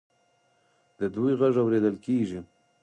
د 0.99 1.01
دوی 1.15 1.33
غږ 1.39 1.55
اوریدل 1.63 1.95
کیږي. 2.05 2.39